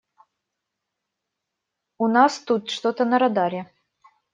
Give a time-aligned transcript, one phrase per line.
[1.99, 3.69] У нас тут что-то на радаре.